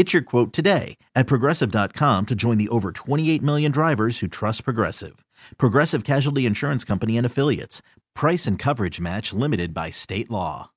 [0.00, 4.64] Get your quote today at progressive.com to join the over 28 million drivers who trust
[4.64, 5.26] Progressive.
[5.58, 7.82] Progressive Casualty Insurance Company and Affiliates.
[8.14, 10.70] Price and coverage match limited by state law.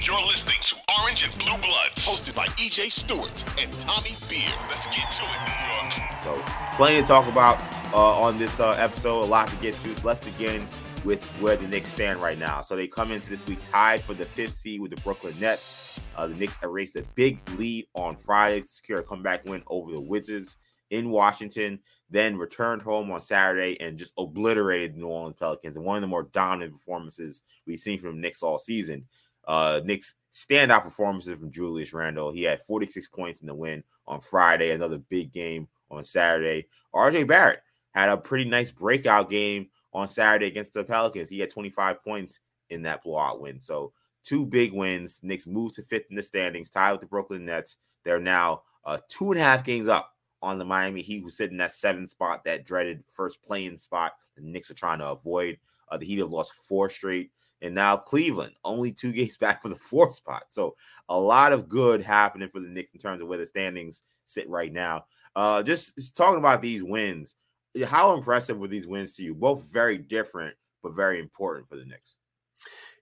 [0.00, 4.48] You're listening to Orange and Blue Bloods, hosted by EJ Stewart and Tommy Beer.
[4.70, 6.18] Let's get to it, New York.
[6.22, 6.42] So,
[6.76, 7.58] plenty to talk about
[7.92, 9.94] uh, on this uh, episode, a lot to get to.
[9.94, 10.66] So let's begin
[11.04, 12.62] with where the Knicks stand right now.
[12.62, 15.93] So they come into this week tied for the fifth seed with the Brooklyn Nets.
[16.16, 19.92] Uh, the Knicks erased a big lead on Friday to secure a comeback win over
[19.92, 20.56] the Wizards
[20.90, 21.78] in Washington,
[22.10, 25.76] then returned home on Saturday and just obliterated the New Orleans Pelicans.
[25.76, 29.04] And one of the more dominant performances we've seen from Knicks all season.
[29.46, 32.30] Uh, Knicks standout performances from Julius Randle.
[32.30, 36.66] He had 46 points in the win on Friday, another big game on Saturday.
[36.94, 41.30] RJ Barrett had a pretty nice breakout game on Saturday against the Pelicans.
[41.30, 43.60] He had 25 points in that blowout win.
[43.60, 43.92] So
[44.24, 45.20] two big wins.
[45.22, 47.76] Knicks move to fifth in the standings, tied with the Brooklyn Nets.
[48.04, 51.50] They're now uh, two and a half games up on the Miami Heat, who sit
[51.50, 54.12] in that seventh spot, that dreaded first play-in spot.
[54.36, 55.58] The Knicks are trying to avoid.
[55.88, 57.30] Uh, the Heat have lost four straight.
[57.62, 60.44] And now Cleveland, only two games back from the fourth spot.
[60.50, 60.76] So
[61.08, 64.48] a lot of good happening for the Knicks in terms of where the standings sit
[64.48, 65.04] right now.
[65.36, 67.36] Uh, just, just talking about these wins
[67.82, 69.34] how impressive were these wins to you?
[69.34, 72.14] Both very different, but very important for the Knicks.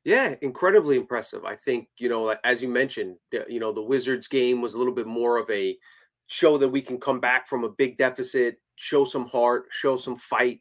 [0.05, 1.45] Yeah, incredibly impressive.
[1.45, 3.19] I think, you know, as you mentioned,
[3.49, 5.79] you know, the Wizards game was a little bit more of a
[6.27, 10.17] show that we can come back from a big deficit, show some heart, show some
[10.17, 10.61] fight.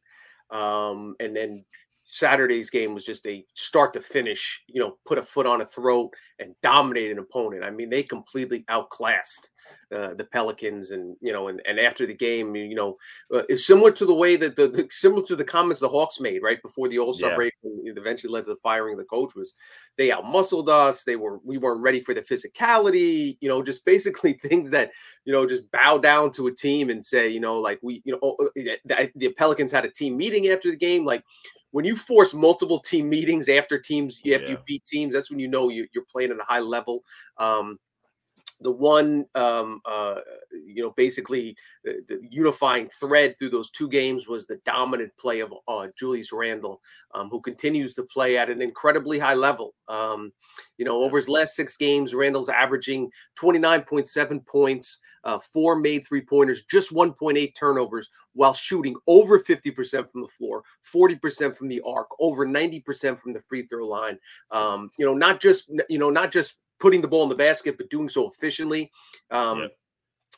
[0.52, 1.66] Um, and then
[2.14, 5.66] Saturday's game was just a start to finish, you know, put a foot on a
[5.66, 7.64] throat and dominate an opponent.
[7.64, 9.50] I mean, they completely outclassed
[9.96, 12.98] uh, the Pelicans, and you know, and, and after the game, you know,
[13.34, 16.20] uh, it's similar to the way that the, the, similar to the comments the Hawks
[16.20, 17.36] made right before the All Star yeah.
[17.38, 19.34] break, and eventually led to the firing of the coach.
[19.34, 19.54] Was
[19.98, 21.06] they outmuscled us?
[21.06, 23.38] They were we weren't ready for the physicality.
[23.40, 24.92] You know, just basically things that
[25.24, 28.12] you know just bow down to a team and say, you know, like we, you
[28.12, 31.24] know, oh, the, the Pelicans had a team meeting after the game, like
[31.72, 34.50] when you force multiple team meetings after teams after yeah.
[34.50, 37.04] you beat teams, that's when you know you, are playing at a high level.
[37.38, 37.80] Um,
[38.62, 40.20] the one um, uh,
[40.52, 45.40] you know basically the, the, unifying thread through those two games was the dominant play
[45.40, 46.80] of uh, Julius Randle,
[47.14, 49.74] um, who continues to play at an incredibly high level.
[49.88, 50.32] Um,
[50.78, 56.22] you know, over his last six games, Randle's averaging 29.7 points, uh, four made three
[56.22, 60.64] pointers, just 1.8 turnovers, while shooting over 50% from the floor,
[60.94, 64.18] 40% from the arc, over 90% from the free throw line.
[64.52, 67.78] Um, you know, not just you know not just putting the ball in the basket,
[67.78, 68.92] but doing so efficiently.
[69.30, 69.68] Um, yeah.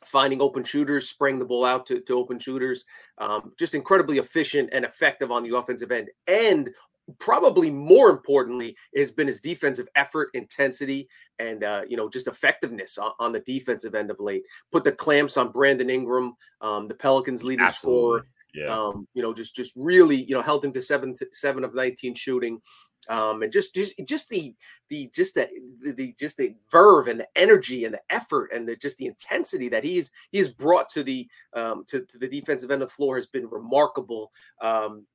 [0.05, 2.83] Finding open shooters, spraying the ball out to, to open shooters,
[3.19, 6.09] um, just incredibly efficient and effective on the offensive end.
[6.27, 6.69] And
[7.19, 11.07] probably more importantly has been his defensive effort intensity
[11.39, 14.91] and uh, you know just effectiveness on, on, the defensive end of late put the
[14.91, 18.67] clamps on brandon ingram um, the pelicans leading scorer yeah.
[18.67, 21.75] um, you know just just really you know held him to seven to seven of
[21.75, 22.59] 19 shooting
[23.09, 24.55] um, and just, just just the
[24.89, 25.47] the just the,
[25.81, 29.69] the just the verve and the energy and the effort and the just the intensity
[29.69, 32.93] that he's he has brought to the um, to, to the defensive end of the
[32.93, 34.31] floor has been remarkable.
[34.61, 35.05] Um,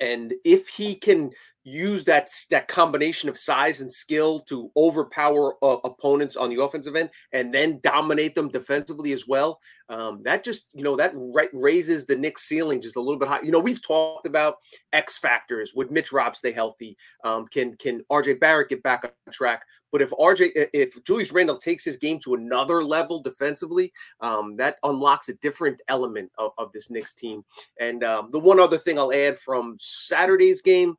[0.00, 1.30] and if he can
[1.64, 6.96] use that that combination of size and skill to overpower uh, opponents on the offensive
[6.96, 9.60] end and then dominate them defensively as well.
[9.88, 13.28] Um, that just you know that right raises the Knicks ceiling just a little bit
[13.28, 13.42] high.
[13.42, 14.56] You know we've talked about
[14.92, 15.72] x factors.
[15.74, 19.62] Would Mitch Rob stay healthy um, can can RJ Barrett get back on track?
[19.92, 24.78] But if RJ if Julius Randle takes his game to another level defensively um, that
[24.82, 27.44] unlocks a different element of, of this Knicks team.
[27.78, 30.96] And um, the one other thing I'll add from Saturday's game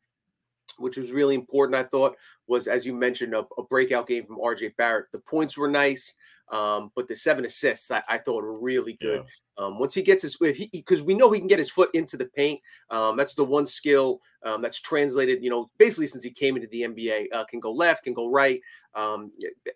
[0.77, 2.15] which was really important, I thought,
[2.47, 5.11] was as you mentioned, a, a breakout game from RJ Barrett.
[5.11, 6.15] The points were nice,
[6.51, 9.23] um, but the seven assists I, I, thought were really good.
[9.57, 12.25] Um, once he gets his, because we know he can get his foot into the
[12.25, 12.59] paint.
[12.89, 16.67] Um, that's the one skill um, that's translated, you know, basically since he came into
[16.69, 17.27] the NBA.
[17.31, 18.59] Uh, can go left, can go right.
[18.95, 19.31] Um,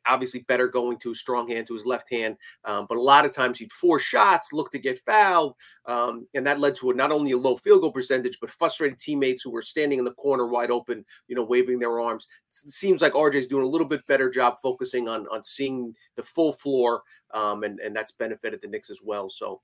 [0.05, 2.37] obviously, better going to his strong hand to his left hand.
[2.65, 6.45] Um, but a lot of times he'd force shots, look to get fouled, um, and
[6.45, 9.51] that led to a, not only a low field goal percentage, but frustrated teammates who
[9.51, 12.27] were standing in the corner wide open, you know, waving their arms.
[12.67, 16.53] Seems like RJ's doing a little bit better job focusing on on seeing the full
[16.53, 19.29] floor, um, and and that's benefited the Knicks as well.
[19.29, 19.61] So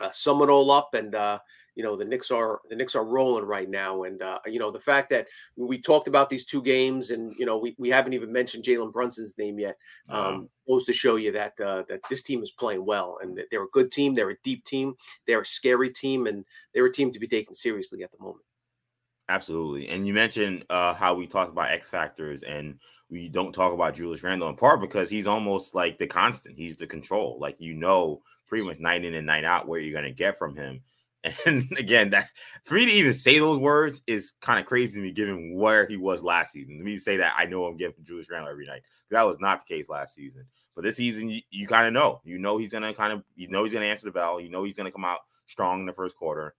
[0.00, 1.38] uh, sum it all up, and uh,
[1.74, 4.70] you know the Knicks are the Knicks are rolling right now, and uh, you know
[4.70, 5.26] the fact that
[5.56, 8.92] we talked about these two games, and you know we, we haven't even mentioned Jalen
[8.92, 9.76] Brunson's name yet,
[10.08, 13.46] um, goes to show you that uh, that this team is playing well, and that
[13.50, 14.94] they're a good team, they're a deep team,
[15.26, 16.44] they're a scary team, and
[16.74, 18.44] they're a team to be taken seriously at the moment.
[19.30, 22.80] Absolutely, and you mentioned uh, how we talked about X factors and
[23.10, 26.58] we don't talk about Julius Randle in part because he's almost like the constant.
[26.58, 27.38] He's the control.
[27.40, 30.56] Like you know pretty much night in and night out where you're gonna get from
[30.56, 30.80] him.
[31.46, 32.28] And again, that
[32.64, 35.86] for me to even say those words is kind of crazy to me, given where
[35.86, 36.78] he was last season.
[36.78, 38.82] To me to say that I know I'm getting Julius Randle every night.
[39.12, 40.46] That was not the case last season.
[40.74, 42.20] But this season, you, you kind of know.
[42.24, 44.40] You know he's gonna kind of you know he's gonna answer the bell.
[44.40, 46.54] You know he's gonna come out strong in the first quarter.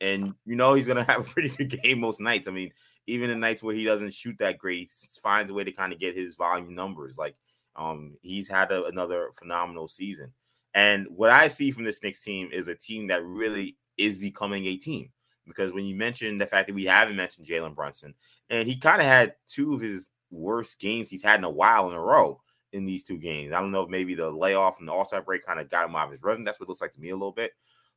[0.00, 2.48] And you know he's gonna have a pretty good game most nights.
[2.48, 2.72] I mean,
[3.06, 5.92] even in nights where he doesn't shoot that great, he finds a way to kind
[5.92, 7.16] of get his volume numbers.
[7.18, 7.36] Like
[7.76, 10.32] um, he's had a, another phenomenal season.
[10.74, 14.66] And what I see from this Knicks team is a team that really is becoming
[14.66, 15.10] a team.
[15.46, 18.14] Because when you mentioned the fact that we haven't mentioned Jalen Brunson,
[18.50, 21.88] and he kind of had two of his worst games he's had in a while
[21.88, 22.40] in a row
[22.72, 23.52] in these two games.
[23.52, 25.88] I don't know if maybe the layoff and the All Star break kind of got
[25.88, 26.44] him out of his rhythm.
[26.44, 27.52] That's what it looks like to me a little bit.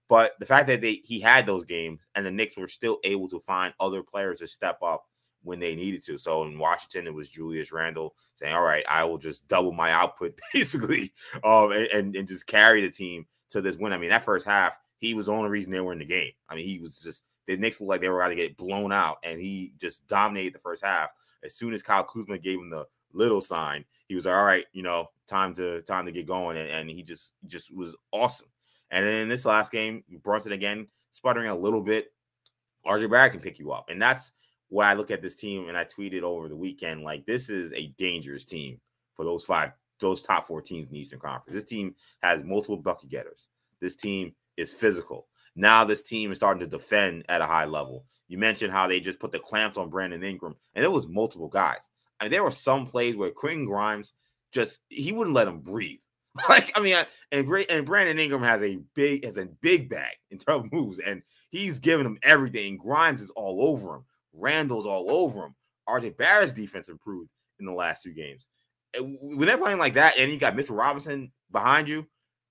[0.09, 3.29] But the fact that they he had those games and the Knicks were still able
[3.29, 5.05] to find other players to step up
[5.43, 6.17] when they needed to.
[6.17, 9.91] So in Washington, it was Julius Randle saying, "All right, I will just double my
[9.91, 11.13] output basically,
[11.43, 14.73] um, and, and, just carry the team to this win." I mean, that first half,
[14.97, 16.31] he was the only reason they were in the game.
[16.49, 18.91] I mean, he was just the Knicks looked like they were going to get blown
[18.91, 21.09] out, and he just dominated the first half.
[21.43, 24.65] As soon as Kyle Kuzma gave him the little sign, he was like, "All right,
[24.73, 28.47] you know, time to time to get going," and, and he just just was awesome.
[28.91, 32.11] And then in this last game, Brunson again sputtering a little bit.
[32.85, 34.31] RJ Barrett can pick you up, and that's
[34.69, 37.73] when I look at this team and I tweeted over the weekend, like this is
[37.73, 38.79] a dangerous team
[39.15, 41.53] for those five, those top four teams in the Eastern Conference.
[41.53, 43.47] This team has multiple bucket getters.
[43.81, 45.27] This team is physical.
[45.55, 48.05] Now this team is starting to defend at a high level.
[48.27, 51.47] You mentioned how they just put the clamps on Brandon Ingram, and it was multiple
[51.47, 51.89] guys.
[52.19, 54.13] I mean, there were some plays where Quentin Grimes
[54.51, 55.99] just he wouldn't let him breathe.
[56.49, 56.95] Like, I mean,
[57.31, 60.99] and and Brandon Ingram has a big has a big bag in terms of moves,
[60.99, 62.77] and he's giving him everything.
[62.77, 64.05] Grimes is all over him.
[64.33, 65.55] Randle's all over him.
[65.87, 68.47] RJ Barrett's defense improved in the last two games.
[68.99, 72.07] When they're playing like that, and you got Mitchell Robinson behind you,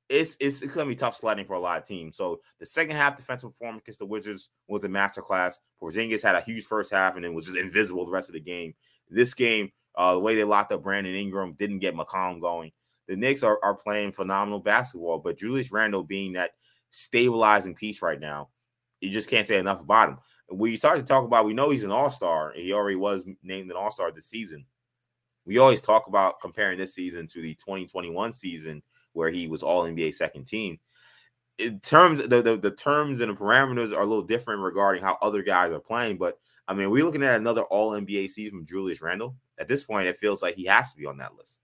[0.08, 2.16] it's it's, it's gonna be tough sledding for a lot of teams.
[2.16, 5.54] So the second half defensive performance against the Wizards was a masterclass.
[5.82, 8.40] Porzingis had a huge first half and then was just invisible the rest of the
[8.40, 8.74] game.
[9.08, 12.72] This game, uh, the way they locked up Brandon Ingram didn't get McCollum going.
[13.08, 16.52] The Knicks are, are playing phenomenal basketball, but Julius Randle being that
[16.90, 18.50] stabilizing piece right now,
[19.00, 20.18] you just can't say enough about him
[20.50, 22.52] we start to talk about, we know he's an all star.
[22.56, 24.64] He already was named an all star this season.
[25.44, 28.82] We always talk about comparing this season to the 2021 season
[29.12, 30.78] where he was all NBA second team.
[31.58, 35.18] In terms, the, the, the terms and the parameters are a little different regarding how
[35.20, 36.16] other guys are playing.
[36.16, 39.36] But I mean, we're looking at another all NBA season from Julius Randle.
[39.58, 41.58] At this point, it feels like he has to be on that list.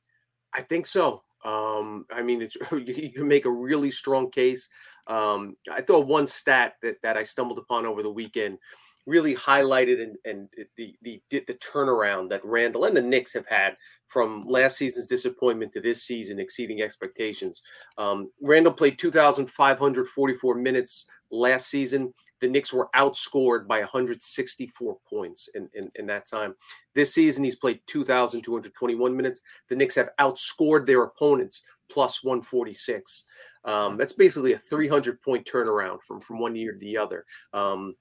[0.53, 1.23] I think so.
[1.45, 4.69] Um, I mean, it's, you can make a really strong case.
[5.07, 8.59] Um, I thought one stat that that I stumbled upon over the weekend
[9.07, 13.77] really highlighted and, and the, the the turnaround that Randle and the Knicks have had
[14.07, 17.63] from last season's disappointment to this season exceeding expectations.
[17.99, 22.15] Um, Randle played 2,544 minutes last season.
[22.41, 26.55] The Knicks were outscored by 164 points in, in, in that time.
[26.95, 29.41] This season, he's played 2,221 minutes.
[29.69, 33.25] The Knicks have outscored their opponents plus 146.
[33.65, 37.25] Um, that's basically a 300 point turnaround from from one year to the other.
[37.53, 37.95] Um,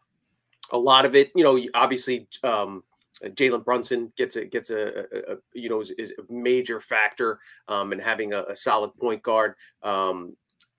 [0.72, 2.84] a lot of it, you know, obviously um,
[3.24, 7.40] Jalen Brunson gets a gets a, a, a you know is, is, a major factor
[7.68, 9.56] um, in having a, a solid point guard.
[9.82, 10.36] Um,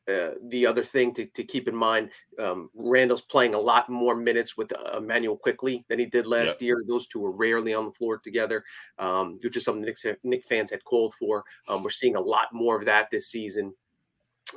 [0.07, 4.15] uh, the other thing to, to keep in mind, um, Randle's playing a lot more
[4.15, 6.85] minutes with uh, Immanuel Quickley than he did last year.
[6.87, 8.65] Those two were rarely on the floor together,
[8.99, 11.43] um, which is something Knicks, Knick fans had called for.
[11.69, 13.75] Um, we're seeing a lot more of that this season.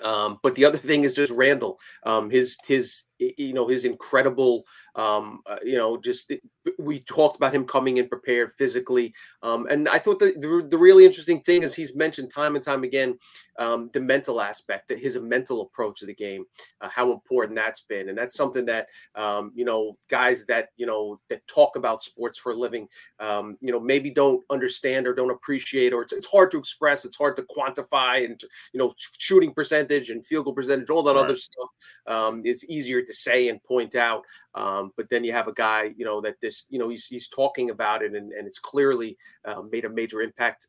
[0.04, 1.80] Um, but the other thing is just Randle.
[2.04, 6.32] Um, his his you know his incredible um, uh, you know just
[6.80, 10.78] we talked about him coming in prepared physically um, and i thought the, the, the
[10.78, 13.18] really interesting thing is he's mentioned time and time again
[13.60, 16.46] um, the mental aspect that his mental approach to the game
[16.82, 20.86] uh, how important that's been and that's something that um, you know guys that you
[20.86, 22.88] know that talk about sports for a living
[23.20, 27.06] um, you know maybe don't understand or don't appreciate or it's, it's hard to express
[27.06, 28.42] it's hard to quantify and
[28.74, 31.24] you know shooting percentage and field goal percentage all that right.
[31.24, 31.70] other stuff
[32.08, 34.24] um, is easier to say and point out.
[34.56, 37.28] Um, but then you have a guy, you know, that this, you know, he's he's
[37.28, 40.68] talking about it, and, and it's clearly uh, made a major impact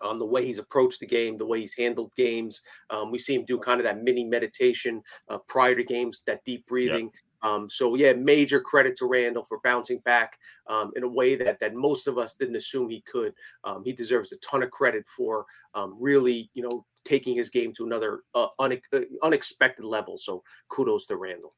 [0.00, 2.62] on the way he's approached the game, the way he's handled games.
[2.90, 6.44] Um, we see him do kind of that mini meditation uh, prior to games, that
[6.44, 7.10] deep breathing.
[7.42, 11.58] Um, so yeah, major credit to Randle for bouncing back um, in a way that
[11.60, 13.34] that most of us didn't assume he could.
[13.64, 17.72] Um, he deserves a ton of credit for um, really, you know, taking his game
[17.74, 20.16] to another uh, une- uh, unexpected level.
[20.16, 21.54] So kudos to Randle.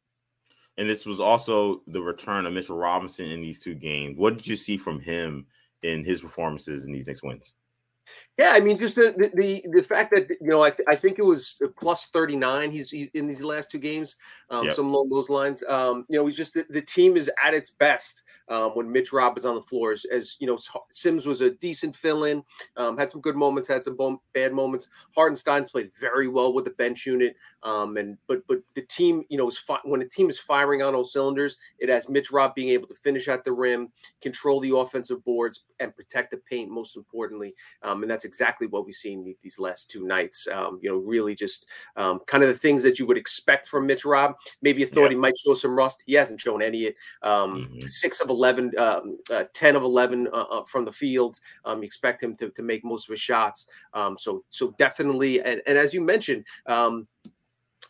[0.77, 4.19] And this was also the return of Mitchell Robinson in these two games.
[4.19, 5.47] What did you see from him
[5.83, 7.55] in his performances in these next wins?
[8.37, 11.25] Yeah, I mean, just the the the fact that you know, I, I think it
[11.25, 12.73] was plus thirty nine.
[12.73, 14.17] He's, he's in these last two games,
[14.51, 14.75] um, yep.
[14.75, 15.63] some along those lines.
[15.69, 19.13] Um, you know, he's just the, the team is at its best um, when Mitch
[19.13, 20.05] Rob is on the floors.
[20.07, 20.59] As you know,
[20.91, 22.43] Sims was a decent fill in,
[22.77, 24.91] um, had some good moments, had some bad moments.
[25.15, 29.39] Hartenstein's played very well with the bench unit, um, and but but the team, you
[29.39, 32.57] know, is fi- when a team is firing on all cylinders, it has Mitch Rob
[32.57, 36.69] being able to finish at the rim, control the offensive boards, and protect the paint.
[36.69, 37.55] Most importantly.
[37.83, 40.47] Um, and that's exactly what we've seen these last two nights.
[40.53, 41.67] Um, you know, really just
[41.97, 44.35] um, kind of the things that you would expect from Mitch Rob.
[44.63, 45.11] Maybe you thought yeah.
[45.11, 46.03] he might show some rust.
[46.07, 46.89] He hasn't shown any.
[47.23, 47.79] Um, mm-hmm.
[47.87, 51.39] Six of 11, um, uh, 10 of 11 uh, uh, from the field.
[51.65, 53.67] Um, you expect him to, to make most of his shots.
[54.19, 55.43] so, so definitely.
[55.43, 56.45] And, and as you mentioned,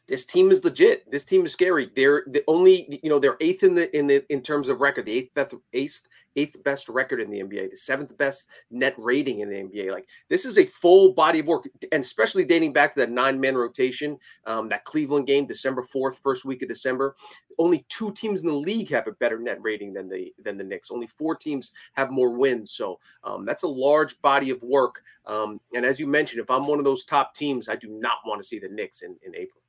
[0.07, 1.11] this team is legit.
[1.11, 1.91] This team is scary.
[1.97, 5.07] They're the only, you know, they're eighth in the in the in terms of record,
[5.07, 6.03] the eighth best eighth
[6.37, 9.91] eighth best record in the NBA, the seventh best net rating in the NBA.
[9.91, 13.41] Like this is a full body of work, and especially dating back to that nine
[13.41, 17.17] man rotation, um, that Cleveland game, December fourth, first week of December.
[17.57, 20.65] Only two teams in the league have a better net rating than the than the
[20.65, 20.91] Knicks.
[20.91, 22.73] Only four teams have more wins.
[22.73, 25.03] So um, that's a large body of work.
[25.25, 28.19] Um, and as you mentioned, if I'm one of those top teams, I do not
[28.27, 29.64] want to see the Knicks in, in April.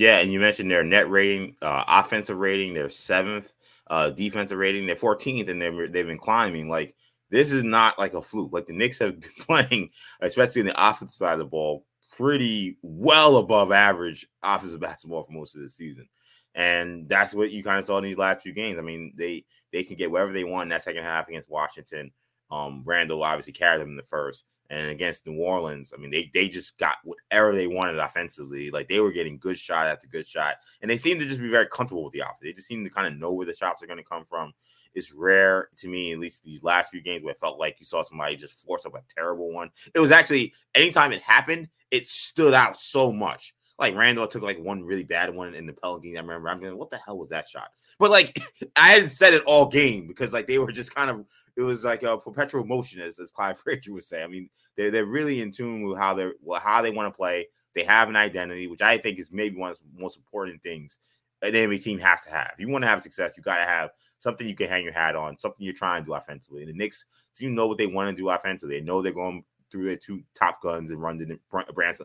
[0.00, 3.52] Yeah, and you mentioned their net rating, uh, offensive rating, their seventh,
[3.88, 6.70] uh, defensive rating, they're 14th, and they're, they've been climbing.
[6.70, 6.94] Like
[7.28, 8.50] this is not like a fluke.
[8.50, 9.90] Like the Knicks have been playing,
[10.22, 11.84] especially in the offensive side of the ball,
[12.16, 16.08] pretty well above average offensive basketball for most of the season.
[16.54, 18.78] And that's what you kind of saw in these last few games.
[18.78, 22.10] I mean, they they can get whatever they want in that second half against Washington.
[22.50, 24.46] Um, Randle obviously carried them in the first.
[24.70, 28.70] And against New Orleans, I mean, they they just got whatever they wanted offensively.
[28.70, 31.48] Like they were getting good shot after good shot, and they seem to just be
[31.48, 32.38] very comfortable with the offense.
[32.40, 34.52] They just seem to kind of know where the shots are going to come from.
[34.94, 37.86] It's rare to me, at least these last few games, where it felt like you
[37.86, 39.70] saw somebody just force up a terrible one.
[39.92, 43.52] It was actually anytime it happened, it stood out so much.
[43.80, 46.16] Like Randle took like one really bad one in the Pelicans.
[46.16, 47.70] I remember I'm going, what the hell was that shot?
[47.98, 48.38] But like
[48.76, 51.24] I hadn't said it all game because like they were just kind of
[51.60, 54.22] it was like a perpetual motion, as, as Clyde Frazier would say.
[54.22, 57.16] I mean, they're they're really in tune with how they're well, how they want to
[57.16, 57.48] play.
[57.74, 60.98] They have an identity, which I think is maybe one of the most important things
[61.42, 62.50] an NBA team has to have.
[62.54, 64.92] If you want to have success, you got to have something you can hang your
[64.92, 66.62] hat on, something you're trying to do offensively.
[66.62, 67.04] And the Knicks
[67.36, 68.78] to know what they want to do offensively.
[68.78, 71.36] They know they're going through their two top guns and Randle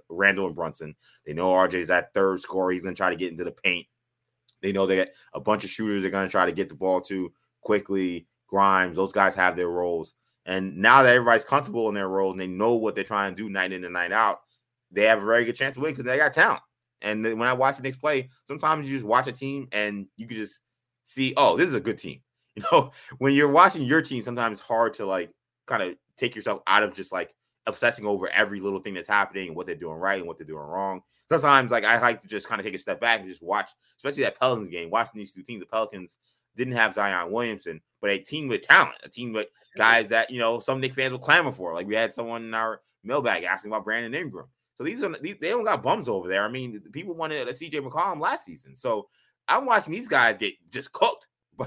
[0.09, 0.95] Randall and Brunson.
[1.25, 2.71] They know RJ is that third scorer.
[2.71, 3.88] He's going to try to get into the paint.
[4.62, 7.01] They know got a bunch of shooters they're going to try to get the ball
[7.01, 8.27] to quickly.
[8.47, 10.13] Grimes, those guys have their roles.
[10.45, 13.43] And now that everybody's comfortable in their roles and they know what they're trying to
[13.43, 14.41] do night in and night out,
[14.91, 16.61] they have a very good chance to win because they got talent.
[17.01, 20.27] And when I watch the Knicks play, sometimes you just watch a team and you
[20.27, 20.61] can just
[21.03, 22.21] see, oh, this is a good team.
[22.57, 25.29] You know, when you're watching your team, sometimes it's hard to like
[25.67, 27.35] kind of take yourself out of just like
[27.67, 30.47] obsessing over every little thing that's happening and what they're doing right and what they're
[30.47, 31.01] doing wrong.
[31.29, 33.71] Sometimes, like I like to just kind of take a step back and just watch,
[33.97, 35.59] especially that Pelicans game, watching these two teams.
[35.59, 36.15] The Pelicans
[36.55, 40.39] didn't have Zion Williamson, but a team with talent, a team with guys that you
[40.39, 41.74] know some Knick fans will clamor for.
[41.74, 44.47] Like we had someone in our mailbag asking about Brandon Ingram.
[44.75, 46.43] So these are these, they don't got bums over there.
[46.43, 48.75] I mean, people wanted a CJ McCollum last season.
[48.75, 49.07] So
[49.47, 51.65] I'm watching these guys get just cooked by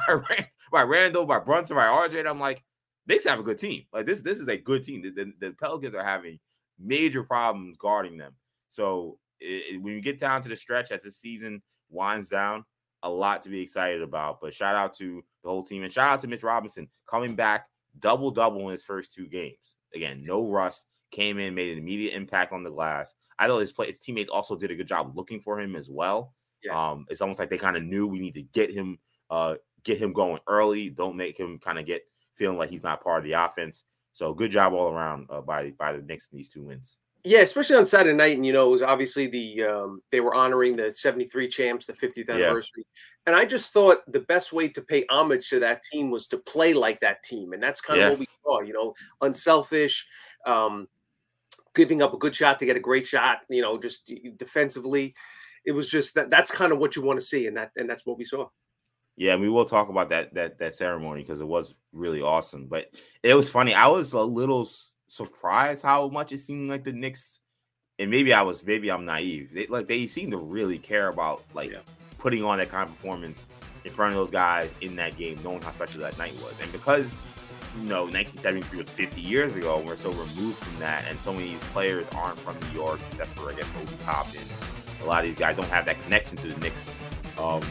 [0.70, 2.20] by Randle, by Brunson, by RJ.
[2.20, 2.62] And I'm like,
[3.06, 3.84] they have a good team.
[3.92, 5.02] Like this, this is a good team.
[5.02, 6.38] The, the, the Pelicans are having
[6.78, 8.34] major problems guarding them.
[8.68, 12.64] So it, when you get down to the stretch as the season winds down,
[13.02, 14.40] a lot to be excited about.
[14.40, 17.68] But shout out to the whole team and shout out to Mitch Robinson coming back
[18.00, 19.76] double double in his first two games.
[19.94, 20.86] Again, no rust.
[21.10, 23.14] Came in, made an immediate impact on the glass.
[23.38, 25.88] I thought his play, his teammates also did a good job looking for him as
[25.88, 26.34] well.
[26.62, 26.90] Yeah.
[26.90, 28.98] Um, it's almost like they kind of knew we need to get him,
[29.30, 30.90] uh, get him going early.
[30.90, 32.02] Don't make him kind of get
[32.34, 33.84] feeling like he's not part of the offense.
[34.12, 36.96] So good job all around uh, by by the Knicks in these two wins.
[37.28, 40.34] Yeah, especially on Saturday night, and you know, it was obviously the um, they were
[40.34, 43.26] honoring the '73 champs, the 50th anniversary, yeah.
[43.26, 46.38] and I just thought the best way to pay homage to that team was to
[46.38, 48.62] play like that team, and that's kind of what we saw.
[48.62, 50.06] You know, unselfish,
[50.46, 50.88] um,
[51.74, 53.44] giving up a good shot to get a great shot.
[53.50, 55.14] You know, just defensively,
[55.66, 56.30] it was just that.
[56.30, 58.48] That's kind of what you want to see, and that and that's what we saw.
[59.18, 62.68] Yeah, and we will talk about that that that ceremony because it was really awesome.
[62.68, 62.86] But
[63.22, 63.74] it was funny.
[63.74, 64.66] I was a little
[65.08, 67.40] surprised how much it seemed like the Knicks,
[67.98, 69.52] and maybe I was, maybe I'm naive.
[69.52, 71.78] They like they seem to really care about like yeah.
[72.18, 73.46] putting on that kind of performance
[73.84, 76.70] in front of those guys in that game, knowing how special that night was, and
[76.70, 77.16] because
[77.76, 81.32] you know 1973 was 50 years ago, and we're so removed from that, and so
[81.32, 84.40] many of these players aren't from New York, except for I guess Obi Toppin.
[85.02, 86.98] A lot of these guys don't have that connection to the Knicks.
[87.38, 87.62] Um,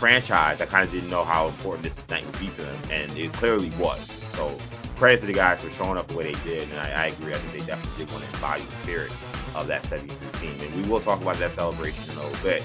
[0.00, 3.18] franchise, I kind of didn't know how important this night would be for them, and
[3.18, 4.19] it clearly was.
[4.34, 4.56] So
[4.96, 7.32] credit to the guys for showing up the way they did, and I, I agree.
[7.32, 9.16] I think they definitely did want to embody the spirit
[9.54, 12.62] of that 73 team, and we will talk about that celebration in a little bit.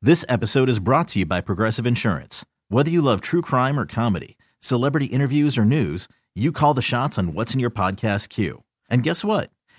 [0.00, 2.44] This episode is brought to you by Progressive Insurance.
[2.68, 7.18] Whether you love true crime or comedy, celebrity interviews or news, you call the shots
[7.18, 8.62] on what's in your podcast queue.
[8.88, 9.50] And guess what?